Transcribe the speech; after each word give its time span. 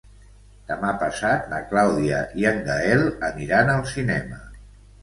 Demà 0.71 0.93
passat 1.03 1.45
na 1.53 1.59
Clàudia 1.73 2.23
i 2.41 2.49
en 2.53 2.61
Gaël 2.71 3.07
aniran 3.31 3.75
al 3.79 3.89
cinema. 3.97 4.43